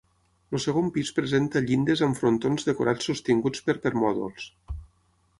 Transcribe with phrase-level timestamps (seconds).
[0.57, 4.49] El segon pis presenta llindes amb frontons decorats sostinguts per permòdols.